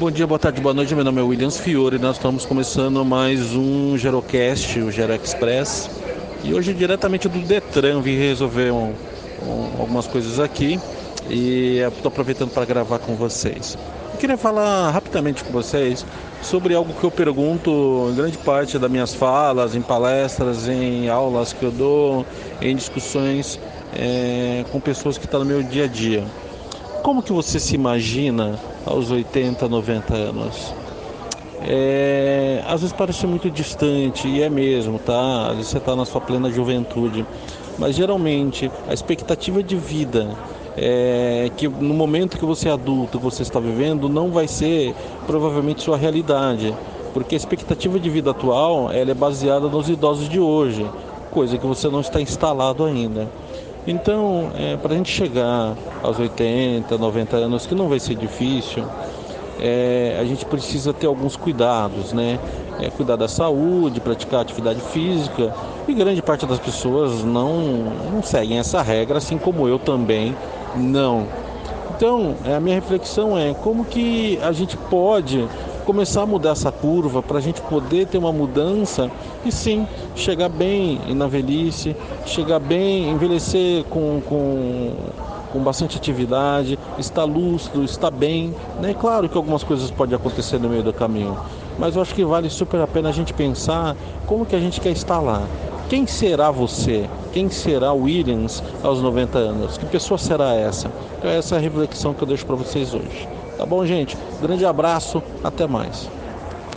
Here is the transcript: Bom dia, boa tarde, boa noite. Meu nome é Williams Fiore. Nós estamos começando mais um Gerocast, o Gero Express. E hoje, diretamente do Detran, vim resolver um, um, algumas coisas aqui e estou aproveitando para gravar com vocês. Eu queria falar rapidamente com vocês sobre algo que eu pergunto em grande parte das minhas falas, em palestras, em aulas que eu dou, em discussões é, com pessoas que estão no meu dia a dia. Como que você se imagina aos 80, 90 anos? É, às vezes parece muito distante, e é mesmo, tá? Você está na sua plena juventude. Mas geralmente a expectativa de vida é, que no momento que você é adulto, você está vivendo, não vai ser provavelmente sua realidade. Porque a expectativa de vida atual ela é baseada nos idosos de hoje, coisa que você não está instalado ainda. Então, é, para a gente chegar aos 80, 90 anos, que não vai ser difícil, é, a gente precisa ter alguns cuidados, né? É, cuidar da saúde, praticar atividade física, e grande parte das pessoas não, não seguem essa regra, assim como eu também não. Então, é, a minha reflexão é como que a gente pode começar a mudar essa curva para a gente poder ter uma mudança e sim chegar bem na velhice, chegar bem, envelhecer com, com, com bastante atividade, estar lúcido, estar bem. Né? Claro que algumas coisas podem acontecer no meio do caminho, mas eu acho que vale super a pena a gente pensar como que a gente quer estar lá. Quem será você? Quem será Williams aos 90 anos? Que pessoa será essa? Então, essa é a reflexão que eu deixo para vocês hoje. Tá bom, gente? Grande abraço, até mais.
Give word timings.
Bom 0.00 0.10
dia, 0.10 0.26
boa 0.26 0.38
tarde, 0.38 0.62
boa 0.62 0.72
noite. 0.72 0.94
Meu 0.94 1.04
nome 1.04 1.20
é 1.20 1.22
Williams 1.22 1.60
Fiore. 1.60 1.98
Nós 1.98 2.16
estamos 2.16 2.46
começando 2.46 3.04
mais 3.04 3.54
um 3.54 3.98
Gerocast, 3.98 4.80
o 4.80 4.90
Gero 4.90 5.14
Express. 5.14 5.90
E 6.42 6.54
hoje, 6.54 6.72
diretamente 6.72 7.28
do 7.28 7.38
Detran, 7.40 8.00
vim 8.00 8.16
resolver 8.16 8.70
um, 8.70 8.94
um, 9.46 9.78
algumas 9.78 10.06
coisas 10.06 10.40
aqui 10.40 10.80
e 11.28 11.80
estou 11.80 12.08
aproveitando 12.08 12.48
para 12.48 12.64
gravar 12.64 12.98
com 12.98 13.14
vocês. 13.14 13.76
Eu 14.14 14.18
queria 14.18 14.38
falar 14.38 14.90
rapidamente 14.90 15.44
com 15.44 15.52
vocês 15.52 16.06
sobre 16.40 16.74
algo 16.74 16.94
que 16.94 17.04
eu 17.04 17.10
pergunto 17.10 18.08
em 18.10 18.14
grande 18.14 18.38
parte 18.38 18.78
das 18.78 18.90
minhas 18.90 19.12
falas, 19.12 19.74
em 19.74 19.82
palestras, 19.82 20.66
em 20.66 21.10
aulas 21.10 21.52
que 21.52 21.62
eu 21.62 21.70
dou, 21.70 22.24
em 22.62 22.74
discussões 22.74 23.60
é, 23.94 24.64
com 24.72 24.80
pessoas 24.80 25.18
que 25.18 25.26
estão 25.26 25.40
no 25.40 25.46
meu 25.46 25.62
dia 25.62 25.84
a 25.84 25.88
dia. 25.88 26.24
Como 27.02 27.22
que 27.22 27.34
você 27.34 27.60
se 27.60 27.74
imagina 27.74 28.58
aos 28.86 29.10
80, 29.10 29.68
90 29.68 30.14
anos? 30.14 30.74
É, 31.62 32.62
às 32.66 32.80
vezes 32.80 32.92
parece 32.92 33.26
muito 33.26 33.50
distante, 33.50 34.26
e 34.26 34.42
é 34.42 34.48
mesmo, 34.48 34.98
tá? 34.98 35.52
Você 35.58 35.78
está 35.78 35.94
na 35.94 36.04
sua 36.04 36.20
plena 36.20 36.50
juventude. 36.50 37.26
Mas 37.78 37.96
geralmente 37.96 38.70
a 38.88 38.92
expectativa 38.92 39.62
de 39.62 39.76
vida 39.76 40.36
é, 40.76 41.50
que 41.56 41.68
no 41.68 41.94
momento 41.94 42.38
que 42.38 42.44
você 42.44 42.68
é 42.68 42.72
adulto, 42.72 43.18
você 43.18 43.42
está 43.42 43.60
vivendo, 43.60 44.08
não 44.08 44.30
vai 44.30 44.48
ser 44.48 44.94
provavelmente 45.26 45.82
sua 45.82 45.96
realidade. 45.96 46.74
Porque 47.12 47.34
a 47.34 47.38
expectativa 47.38 47.98
de 47.98 48.08
vida 48.08 48.30
atual 48.30 48.90
ela 48.92 49.10
é 49.10 49.14
baseada 49.14 49.68
nos 49.68 49.88
idosos 49.88 50.28
de 50.28 50.38
hoje, 50.38 50.86
coisa 51.30 51.58
que 51.58 51.66
você 51.66 51.88
não 51.88 52.00
está 52.00 52.20
instalado 52.20 52.84
ainda. 52.84 53.28
Então, 53.86 54.50
é, 54.54 54.76
para 54.76 54.92
a 54.92 54.96
gente 54.96 55.10
chegar 55.10 55.74
aos 56.02 56.18
80, 56.18 56.98
90 56.98 57.36
anos, 57.36 57.66
que 57.66 57.74
não 57.74 57.88
vai 57.88 57.98
ser 57.98 58.14
difícil, 58.14 58.84
é, 59.58 60.18
a 60.20 60.24
gente 60.24 60.44
precisa 60.44 60.92
ter 60.92 61.06
alguns 61.06 61.36
cuidados, 61.36 62.12
né? 62.12 62.38
É, 62.80 62.88
cuidar 62.90 63.16
da 63.16 63.28
saúde, 63.28 64.00
praticar 64.00 64.40
atividade 64.40 64.80
física, 64.80 65.54
e 65.86 65.92
grande 65.92 66.22
parte 66.22 66.46
das 66.46 66.58
pessoas 66.58 67.22
não, 67.24 67.58
não 68.12 68.22
seguem 68.22 68.58
essa 68.58 68.80
regra, 68.80 69.18
assim 69.18 69.36
como 69.36 69.68
eu 69.68 69.78
também 69.78 70.34
não. 70.76 71.26
Então, 71.96 72.34
é, 72.44 72.54
a 72.54 72.60
minha 72.60 72.74
reflexão 72.74 73.38
é 73.38 73.52
como 73.52 73.84
que 73.84 74.38
a 74.42 74.52
gente 74.52 74.76
pode 74.76 75.46
começar 75.80 76.22
a 76.22 76.26
mudar 76.26 76.50
essa 76.50 76.70
curva 76.70 77.22
para 77.22 77.38
a 77.38 77.40
gente 77.40 77.60
poder 77.62 78.06
ter 78.06 78.18
uma 78.18 78.32
mudança 78.32 79.10
e 79.44 79.50
sim 79.50 79.86
chegar 80.14 80.48
bem 80.48 81.00
na 81.14 81.26
velhice, 81.26 81.96
chegar 82.26 82.58
bem, 82.58 83.10
envelhecer 83.10 83.84
com, 83.84 84.20
com, 84.28 84.92
com 85.52 85.58
bastante 85.60 85.96
atividade, 85.96 86.78
estar 86.98 87.24
lúcido, 87.24 87.82
estar 87.84 88.10
bem. 88.10 88.54
Né? 88.80 88.94
Claro 88.94 89.28
que 89.28 89.36
algumas 89.36 89.62
coisas 89.62 89.90
podem 89.90 90.16
acontecer 90.16 90.58
no 90.58 90.68
meio 90.68 90.82
do 90.82 90.92
caminho, 90.92 91.36
mas 91.78 91.96
eu 91.96 92.02
acho 92.02 92.14
que 92.14 92.24
vale 92.24 92.48
super 92.50 92.80
a 92.80 92.86
pena 92.86 93.08
a 93.08 93.12
gente 93.12 93.32
pensar 93.32 93.96
como 94.26 94.46
que 94.46 94.54
a 94.54 94.60
gente 94.60 94.80
quer 94.80 94.90
estar 94.90 95.20
lá. 95.20 95.42
Quem 95.88 96.06
será 96.06 96.52
você? 96.52 97.10
Quem 97.32 97.50
será 97.50 97.92
Williams 97.92 98.62
aos 98.82 99.02
90 99.02 99.38
anos? 99.38 99.76
Que 99.76 99.86
pessoa 99.86 100.16
será 100.16 100.54
essa? 100.54 100.88
Então, 101.18 101.28
essa 101.28 101.56
é 101.56 101.58
a 101.58 101.60
reflexão 101.60 102.14
que 102.14 102.22
eu 102.22 102.28
deixo 102.28 102.46
para 102.46 102.54
vocês 102.54 102.94
hoje. 102.94 103.39
Tá 103.60 103.66
bom, 103.66 103.84
gente? 103.84 104.16
Grande 104.40 104.64
abraço, 104.64 105.22
até 105.44 105.66
mais. 105.66 106.08